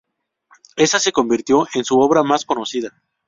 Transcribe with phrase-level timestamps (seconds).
[0.77, 2.91] Esa se convirtió en su obra más conocida.